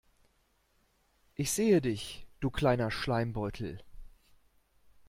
Ich 1.35 1.51
sehe 1.51 1.79
dich, 1.79 2.25
du 2.39 2.49
kleiner 2.49 2.89
Schleimbeutel. 2.89 3.83